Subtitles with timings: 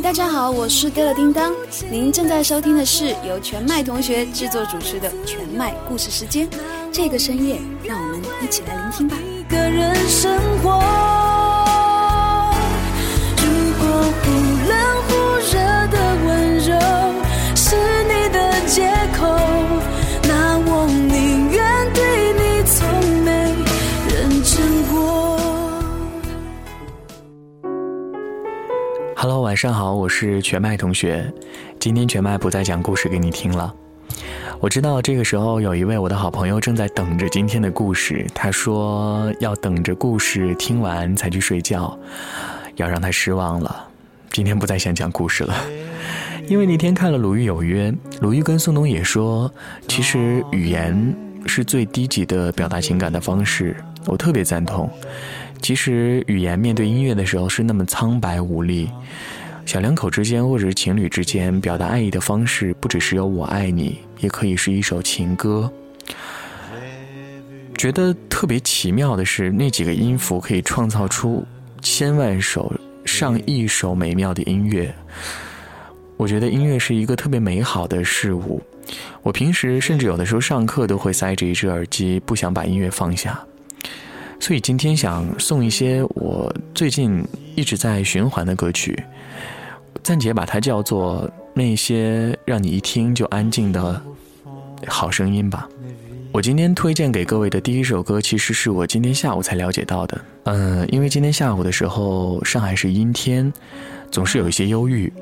[0.00, 1.52] 大家好，我是德乐叮当。
[1.90, 6.48] 您正在收听的是由全麦同学制作主持的全麦故事时间。
[6.92, 9.16] 这个深夜，让我们一起来聆听吧。
[9.16, 10.78] 一个人生活，
[29.48, 31.24] 晚上好，我是全麦同学。
[31.80, 33.74] 今天全麦不再讲故事给你听了。
[34.60, 41.98] 我知道这个时候有一位我的好朋友正在等着今天的故事，他说要等着故事听完才去睡觉，
[42.76, 43.88] 要让他失望了。
[44.32, 45.54] 今天不再想讲故事了，
[46.46, 49.50] 因为那天看了《鲁豫有约》，鲁豫跟宋冬野说，
[49.88, 54.90] 其实语言是最低级的表达情感的方式，我特别赞同。
[55.60, 58.90] 其实语言面对音乐的时候是那么苍白无力。
[59.68, 65.70] 小两口之间，或者是情侣之间，表达爱意的方式不只是有“我爱你”，也可以是一首情歌。
[67.76, 71.46] 觉得特别奇妙的是，那几个音符可以创造出
[71.82, 72.72] 千万首、
[73.04, 74.90] 上亿首美妙的音乐。
[76.16, 78.62] 我觉得音乐是一个特别美好的事物。
[79.22, 83.38] 我平时甚至有的时候上课都会塞着一只耳机，不想把音乐放下。
[84.40, 87.22] 所以今天想送一些我最近
[87.54, 88.98] 一直在循环的歌曲。
[90.02, 94.00] 暂且把它叫做那些让你一听就安静的
[94.86, 95.68] 好声音吧。
[96.30, 100.20] 我今天推荐给各位的第一首歌，其实是我今天下午才了解到的。
[100.44, 103.50] 嗯，因为今天下午的时候，上海是阴天，
[104.10, 105.12] 总是有一些忧郁。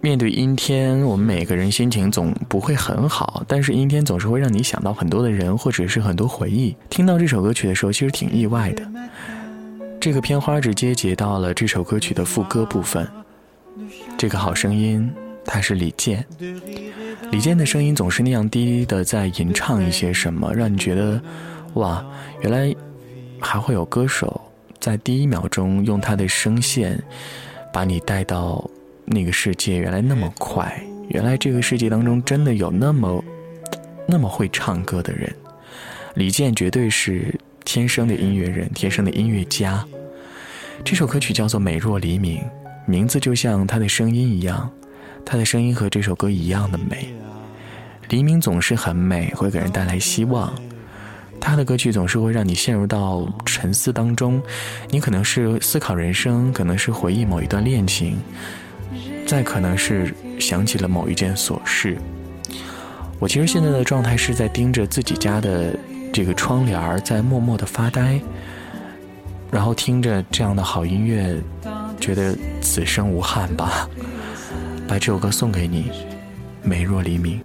[0.00, 6.76] 面对阴天，我们每个人心情总不会很好，但是阴天总是会让你想到很多的人，或者是很多回忆。
[6.90, 8.86] 听到这首歌曲的时候，其实挺意外的。
[10.00, 13.08] 这个片花直接截到了这首歌曲的副歌部分。
[14.16, 15.12] 这个好声音，
[15.44, 16.24] 他是李健。
[17.30, 21.20] 李健的声音总是那样低的，在吟唱一些什么，让你觉得，
[21.74, 22.04] 哇，
[22.42, 22.74] 原来
[23.40, 24.40] 还会有歌手
[24.78, 27.02] 在第一秒钟用他的声线
[27.72, 28.68] 把你带到
[29.04, 29.76] 那个世界。
[29.78, 33.22] 原来那么快，原来这个世界当中真的有那么
[34.06, 35.32] 那么会唱歌的人。
[36.14, 37.34] 李健绝对是
[37.64, 39.84] 天生的音乐人，天生的音乐家。
[40.84, 42.38] 这首歌曲叫做《美若黎明》。
[42.86, 44.70] 名字就像他的声音一样，
[45.24, 47.12] 他的声音和这首歌一样的美。
[48.08, 50.52] 黎明总是很美，会给人带来希望。
[51.40, 54.40] 他的歌曲总是会让你陷入到沉思当中，
[54.88, 58.16] 你可能是思考人生，可能是回忆某一段恋情，
[59.26, 61.98] 再可能是想起了某一件琐事。
[63.18, 65.76] 我其实现在的状态是在盯着自己家的
[66.12, 68.20] 这个窗帘在默默的发呆，
[69.50, 71.36] 然后听着这样的好音乐。
[72.06, 73.90] 觉得此生无憾吧，
[74.86, 75.90] 把这首歌送给你，
[76.62, 77.40] 美若黎明。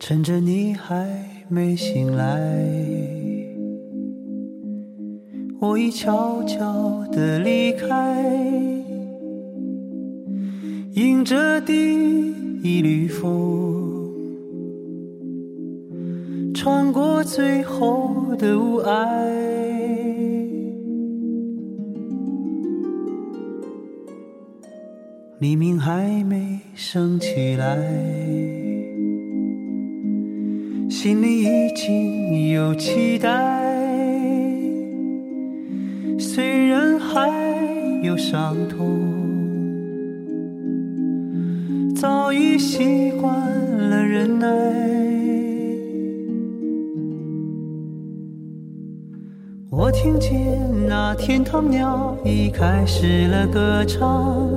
[0.00, 1.06] 趁着你还
[1.48, 2.97] 没醒来。
[5.60, 7.88] 我已悄悄地离开，
[10.92, 11.72] 迎着第
[12.62, 14.14] 一缕风，
[16.54, 19.08] 穿过最后的雾霭。
[25.40, 27.76] 黎明还没升起来，
[30.88, 33.77] 心里已经有期待。
[38.18, 38.98] 伤痛，
[41.94, 43.32] 早已习惯
[43.90, 44.48] 了忍耐。
[49.70, 50.58] 我听见
[50.88, 54.50] 那天堂鸟已开始了歌唱，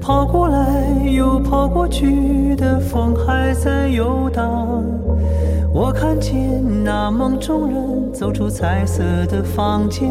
[0.00, 4.84] 跑过来又跑过去的风还在游荡。
[5.74, 10.08] 我看见那梦中人走出彩色的房间，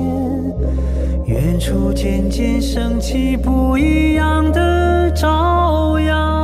[1.28, 6.35] 远处渐渐升起不一样的朝阳。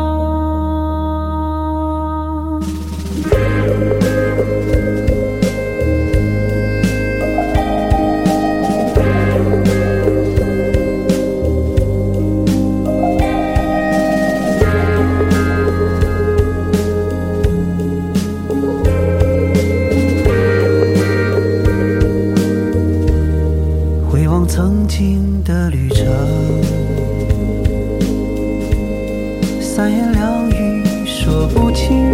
[29.82, 32.14] 三言两语说不清，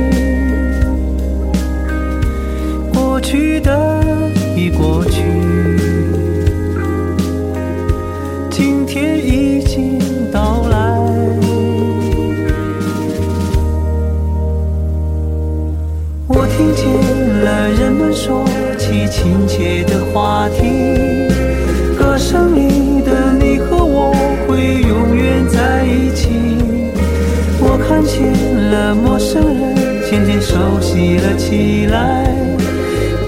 [28.70, 29.76] 了陌生人
[30.10, 32.24] 渐渐熟悉了起来，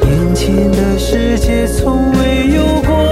[0.04, 3.09] 眼前的世界从未有过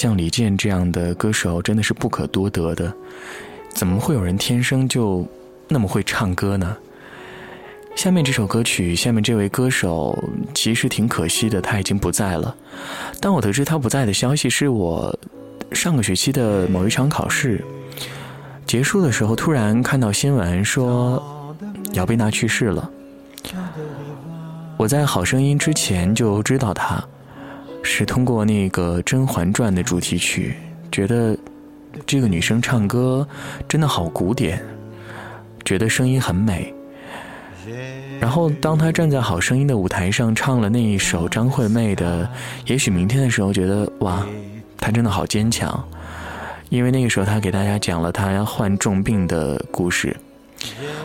[0.00, 2.94] 像李健这样的歌手真的是不可多得的。
[3.70, 5.26] 怎么会有人天生就
[5.66, 6.76] 那么会唱歌呢？
[7.96, 10.16] 下面这首歌曲，下面这位歌手
[10.54, 12.54] 其实挺可惜的，他已经不在了。
[13.18, 15.12] 当我得知他不在的消息，是我
[15.72, 17.64] 上个学期的某一场考试
[18.68, 21.56] 结束的时候，突然看到新闻说
[21.94, 22.88] 姚贝娜去世了。
[24.76, 27.04] 我在《好声音》之前就知道他。
[27.82, 30.54] 是通过那个《甄嬛传》的主题曲，
[30.92, 31.36] 觉得
[32.06, 33.26] 这个女生唱歌
[33.66, 34.62] 真的好古典，
[35.64, 36.72] 觉得声音很美。
[38.20, 42.24] 然后当她站在《好声音》的舞台上唱了那一首张惠妹的
[42.66, 44.26] 《也许明天》的时候，觉得哇，
[44.78, 45.82] 她真的好坚强。
[46.70, 50.16] 因为那个时候她给大家讲了她患重病的故事。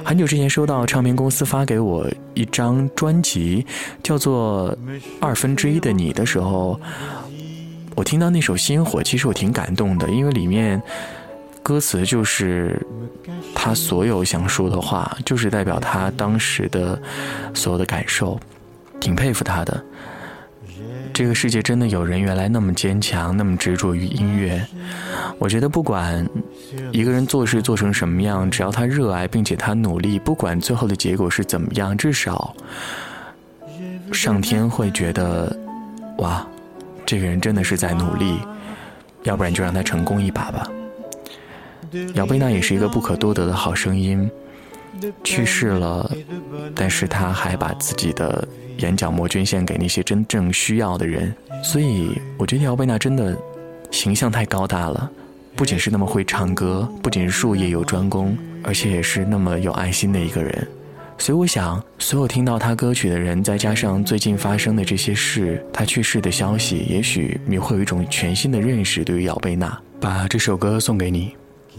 [0.04, 3.66] 很久之前收到唱片公司发给我一张专辑，
[4.02, 4.76] 叫做
[5.20, 6.80] 《二分之一的你》的时候，
[7.96, 10.82] 我听到那首《星火》，其实我挺感动的，因为里面
[11.62, 12.80] 歌词就是
[13.56, 17.02] 他所有想说的话，就是代表他当时的
[17.54, 18.40] 所有的感受，
[19.00, 19.84] 挺佩服他的。
[21.14, 24.66] 这个世界真的有人原来那么坚强，那么执着于音乐。
[25.40, 26.28] 我觉得不管
[26.92, 32.56] 一个人做事做成什么样，只要他热爱并且他努力，不管最后的结果是怎么样，至少
[34.12, 35.56] 上天会觉得，
[36.20, 36.46] 哇，
[37.06, 38.40] 这个人真的是在努力，
[39.24, 40.70] 要不然就让他成功一把吧。
[42.16, 44.30] 姚贝娜也是一个不可多得的好声音，
[45.24, 46.10] 去世了，
[46.74, 48.48] 但是他还把自己的。
[48.80, 51.32] 眼角膜捐献给那些真正需要的人，
[51.64, 53.38] 所以我觉得姚贝娜真的
[53.92, 55.12] 形象太高大了，
[55.56, 60.68] 不仅是那么会唱歌，不仅是术业有专攻，而且也是那么有爱心的一个人。
[61.18, 69.04] 所以我想，所有听到他歌曲的人，再加上最近发生的这些事，他去世的消息，也许你会有一种全新的认识。
[69.04, 71.36] 对于姚贝娜，把这首歌送给你，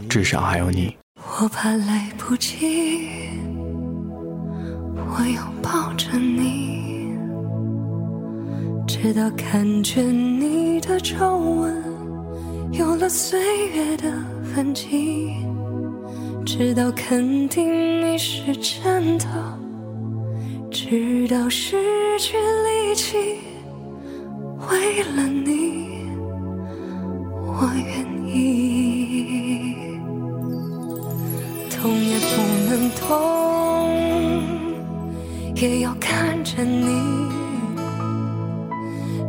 [0.08, 0.96] 至少还有你。
[1.40, 2.56] 我怕来不及，
[4.96, 7.12] 我拥抱着你。
[8.86, 10.06] 直到看见
[10.40, 11.93] 你的皱纹
[12.72, 14.10] 有了岁月的
[14.54, 15.34] 痕迹，
[16.44, 19.26] 直到肯定你是真的，
[20.70, 21.76] 直到失
[22.18, 23.16] 去力气，
[24.68, 26.08] 为了你，
[27.46, 29.76] 我愿意。
[31.70, 33.14] 痛也不能痛，
[35.54, 36.86] 也要看着你，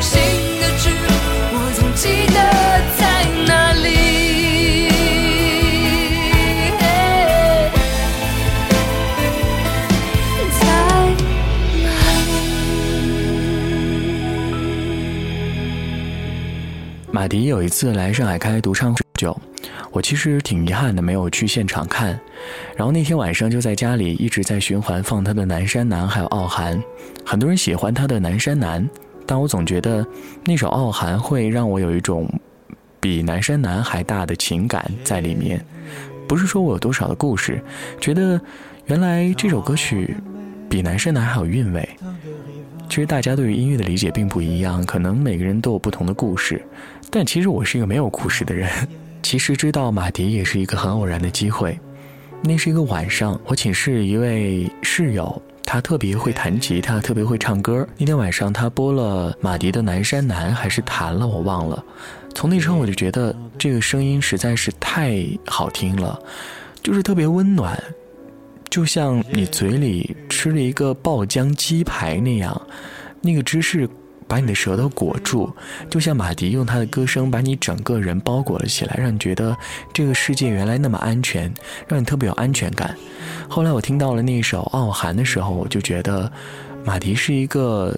[0.00, 0.20] 心
[0.60, 0.90] 的痣，
[1.52, 2.34] 我总记得
[2.98, 3.86] 在哪里。
[10.60, 10.66] 在
[11.82, 11.88] 哪
[12.26, 12.34] 里？
[17.10, 19.36] 马迪有一次来上海开独唱酒，
[19.90, 22.18] 我其实挺遗憾的，没有去现场看。
[22.76, 26.78] 然后那天晚上就在家里一直在循环放他的《南山南》还有《傲寒》，
[27.24, 28.84] 很多人喜欢他的《南山南》。
[29.26, 30.06] 但我总觉得
[30.44, 32.28] 那首《傲寒》会让我有一种
[33.00, 35.64] 比《南山南》还大的情感在里面。
[36.28, 37.62] 不是说我有多少的故事，
[38.00, 38.40] 觉得
[38.86, 40.16] 原来这首歌曲
[40.68, 41.88] 比《南山南》还有韵味。
[42.88, 46.62] 其实大家对于音乐的理解并不一样，可能每个人都有不同的故事。
[47.10, 48.70] 但其实我是一个没有故事的人。
[49.22, 51.76] 其实知道马迪也是一个很偶然的机会。
[52.42, 55.42] 那是一个晚上，我寝室一位室友。
[55.66, 57.86] 他特别会弹吉他，特别会唱歌。
[57.98, 61.84] 那天晚上，他播了马迪的《南山南》，还是弹了，我忘了。
[62.34, 66.18] 从那之后，我就觉得这个声音实在是太好听了，
[66.82, 67.76] 就是特别温暖，
[68.70, 72.58] 就像你嘴里吃了一个爆浆鸡排那样，
[73.20, 73.86] 那个芝士。
[74.28, 75.52] 把你的舌头裹住，
[75.88, 79.56] 就像马迪用他的歌声把你整个人包裹了起来，让你觉得
[79.92, 81.52] 这个世界原来那么安全，
[81.86, 82.96] 让你特别有安全感。
[83.48, 86.30] 后来我听到了那首《傲寒》的时候，我就觉得
[86.84, 87.96] 马迪是一个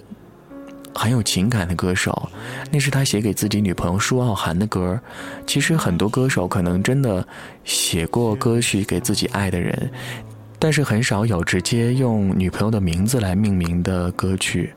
[0.93, 2.29] 很有情感的歌手。
[2.71, 4.99] 那是他写给自己女朋友舒傲寒的歌。
[5.47, 7.27] 其实很多歌手可能真的
[7.63, 9.91] 写过歌曲给自己爱的人，
[10.59, 14.71] 但是很少有直接用女朋友的名字来命名的歌曲。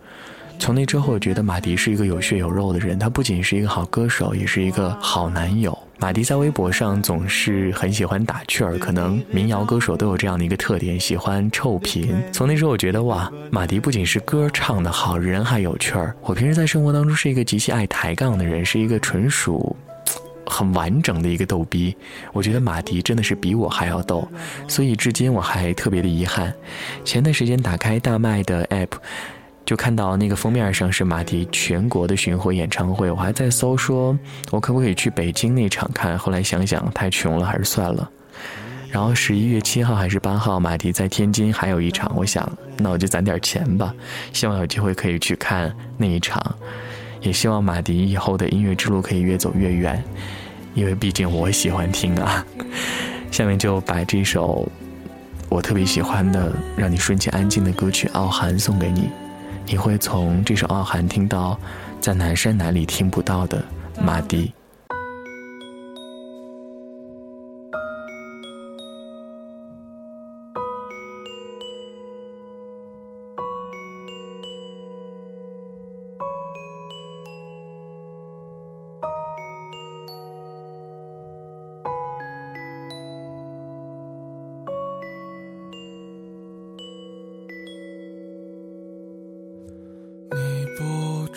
[0.63, 2.97] 从那之后，我觉得马迪是一个有血有肉的人。
[2.97, 5.77] 他不仅是一个好歌手，也是一个好男友。
[5.99, 12.15] 马迪在微博上总是很喜欢打趣儿，可能民谣歌手都有这样的一个特点，喜欢臭贫。
[12.33, 16.15] 从那时候，我觉得哇，马迪不仅是歌唱的好，人还有趣儿。
[16.21, 19.77] 我平时在生活当中是一个极其爱抬杠的人，是一个纯属
[20.47, 21.93] 很完整的一个逗逼。
[22.33, 24.29] 我觉得马迪真的是比我还要逗，
[24.69, 26.55] 所以至今我还特别的遗憾。
[27.05, 28.91] 前段时间打开大麦的 app。
[29.65, 34.19] 就看到那个封面上是马迪全国的巡回演唱会，我还在搜说，
[34.51, 36.19] 我可不可以去北京那场看？
[36.19, 38.11] 后来想想太穷了，还是算了。
[38.91, 43.95] 然后十一月七号还是八号，马迪在天津还有一场，我想那我就攒点钱吧，
[44.33, 46.55] 希望有机会可以去看那一场，
[47.21, 50.03] 也希望马迪以后的音乐之路可以越走越远，
[50.75, 52.45] 因为毕竟我喜欢听啊。
[53.31, 54.71] 下面就把这首
[55.49, 59.09] 我特别喜欢的让你瞬间安静的歌曲《傲寒》送给你。
[59.67, 61.59] 你会从这首《傲寒》听到，
[62.01, 63.63] 在南山南里听不到的
[64.01, 64.53] 马迪。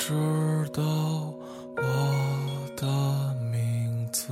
[0.07, 0.13] 知
[0.71, 0.83] 道
[1.77, 1.83] 我
[2.77, 2.85] 的
[3.51, 4.27] 名字，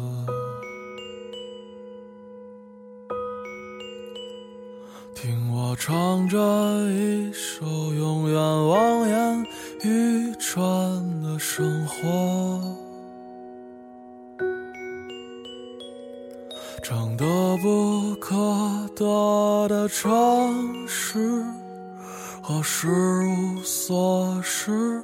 [5.16, 6.38] 听我唱着
[6.92, 9.48] 一首永远望眼
[9.84, 10.64] 欲穿
[11.24, 11.98] 的生活，
[16.84, 17.26] 唱得
[17.64, 18.36] 不可
[18.96, 21.44] 得的城市
[22.44, 25.04] 和失无所失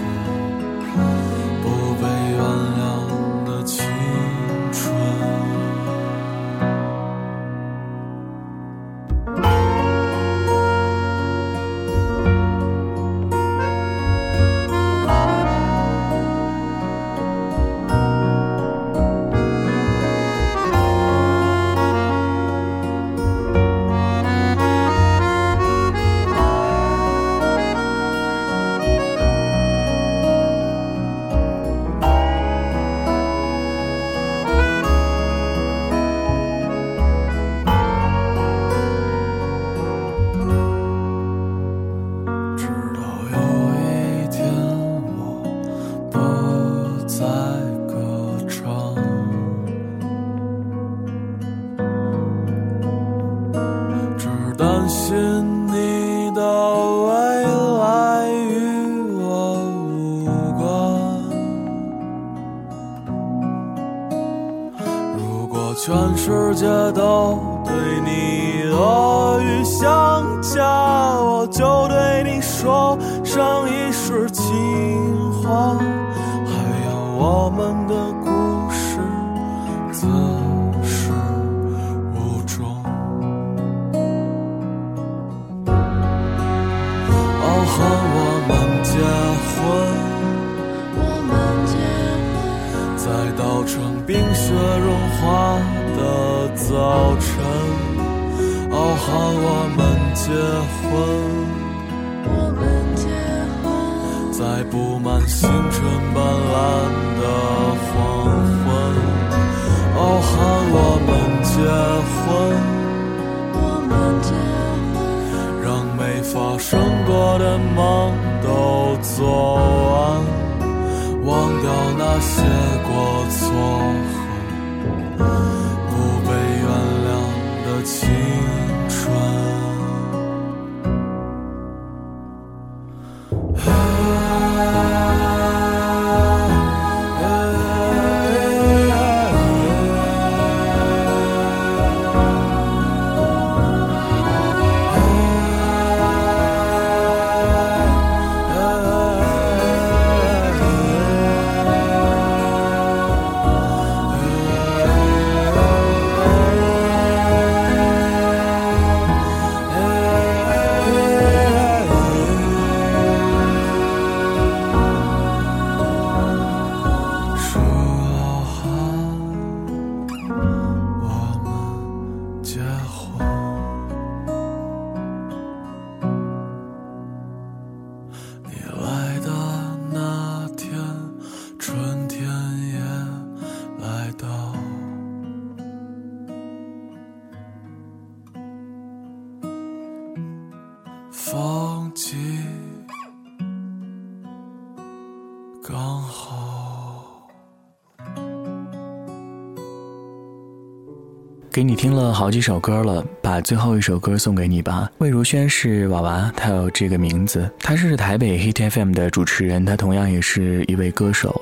[201.61, 204.89] 给你听了好几首歌了，把最后一首歌送给你吧。
[204.97, 207.47] 魏如萱是娃娃，她有这个名字。
[207.59, 211.39] 她是台北 Hit FM 的主持人，她同样也是一位歌手。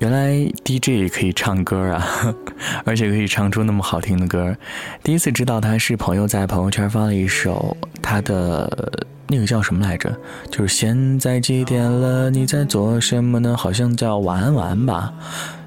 [0.00, 2.06] 原来 DJ 也可以唱歌啊，
[2.84, 4.54] 而且可以唱出那么好听的歌。
[5.02, 8.70] 第一次知道他是朋友在朋友圈发了一首他的
[9.28, 10.14] 那个叫什么来着？
[10.50, 12.28] 就是现在几点了？
[12.28, 13.56] 你在做什么呢？
[13.56, 15.10] 好像叫晚安晚安吧。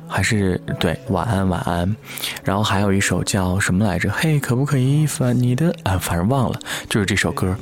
[0.07, 1.95] 还是对，晚安晚安，
[2.43, 4.09] 然后还有一首叫什么来着？
[4.11, 5.97] 嘿，可不可以翻你的啊？
[5.97, 7.55] 反正忘了，就是这首歌。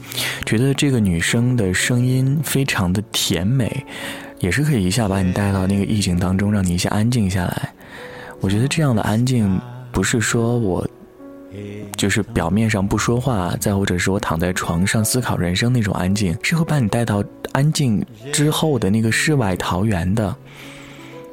[0.45, 3.85] 觉得这个女生的声音非常的甜美，
[4.39, 7.73] 也是可以一下把你带到那个意境当中，让你一下安静下来。
[8.41, 9.59] 我觉得这样的安静，
[9.91, 10.87] 不是说我
[11.97, 20.35] 就是表面上不说话，再或者是我躺在床上思考人生那种安静，是会把你带到安静之后的那个世外桃源的。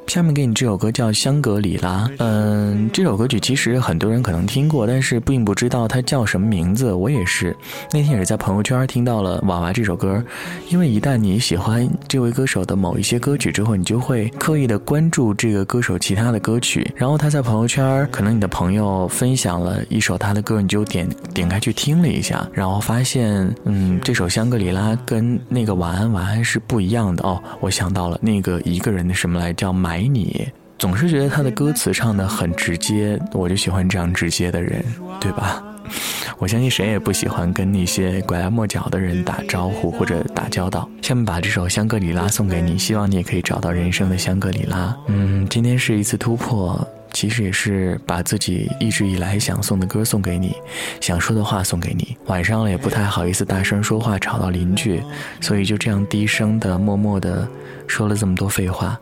[0.07, 2.07] 下面给你这首歌叫《香格里拉》。
[2.19, 6.93] 嗯，这首歌曲其实很多人可能听过，但是并不知道它叫什么名字。
[6.93, 7.55] 我也是
[7.91, 10.23] 那天也是在朋友圈听到了娃娃这首歌，
[10.69, 16.87] 因为一旦你喜欢这位歌手的某一些歌曲之后，你就会刻意的关注这个歌手其他的歌曲。
[16.95, 27.41] 然后他在朋友圈，可能你的朋友分享了一首他的歌，你就点点开去听了一下，然后发现，嗯，这首《香格里拉》跟那个《晚安晚安》是不一样的哦。
[27.61, 30.02] 我想到了那个一个人的什么来叫买。
[30.03, 34.83] 买你，总是觉得他的歌词唱的很直接，我就喜欢这样直接的人，
[35.19, 35.63] 对吧？
[36.39, 40.89] 我相信谁也不喜欢跟那些拐弯抹角的人打招呼或者打交道。
[41.01, 44.95] 下面把这首《香格里拉》送给你，希望你也可以找到人生的香格里拉。
[45.07, 50.53] 嗯，今天是一次突破，其实也是把自己一直以来想送的歌送给你，
[50.99, 52.17] 想说的话送给你。
[52.25, 55.01] 晚上了也不太好意思大声说话吵到邻居，
[55.39, 57.47] 所以就这样低声的、默默的
[57.87, 58.99] 说了这么多废话。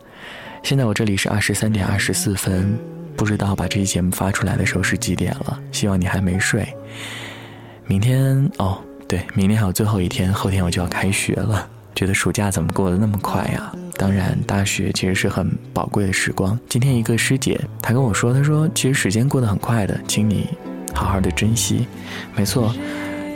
[0.63, 2.77] 现在我这里是二十三点二十四分，
[3.17, 5.59] 不知道把这期节目发出来的时候是几点了。
[5.71, 6.67] 希望你还没睡。
[7.87, 11.67] 明天哦，对，明天还有最后一天，后天我就要开学了。
[11.93, 13.71] 觉得暑假怎么过得那么快呀？
[13.97, 16.57] 当然，大学其实是很宝贵的时光。
[16.69, 20.47] 今天一个师姐，她跟我说，她说其实时间过得很快的，请你
[20.93, 21.85] 好好的珍惜。
[22.35, 22.73] 没错。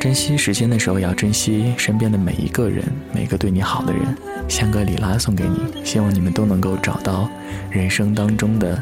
[0.06, 4.16] 珍惜时间的时候，要珍惜身边的每一个人，每个对你好的人。
[4.48, 7.28] 香格里拉送给你，希望你们都能够找到
[7.72, 8.80] 人生当中的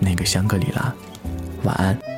[0.00, 0.92] 那个香格里拉。
[1.62, 2.15] 晚安。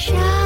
[0.00, 0.39] 只